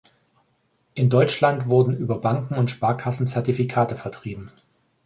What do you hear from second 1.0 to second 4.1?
Deutschland wurden über Banken und Sparkassen Zertifikate